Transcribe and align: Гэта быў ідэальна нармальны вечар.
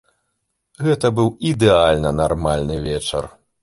Гэта 0.85 1.13
быў 1.21 1.31
ідэальна 1.51 2.17
нармальны 2.25 2.85
вечар. 2.91 3.35